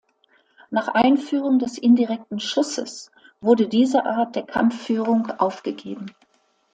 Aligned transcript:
Nach 0.71 0.87
Einführung 0.87 1.59
des 1.59 1.77
indirekten 1.77 2.39
Schusses 2.39 3.11
wurde 3.39 3.67
diese 3.67 4.03
Art 4.03 4.35
der 4.35 4.41
Kampfführung 4.47 5.29
aufgegeben. 5.37 6.09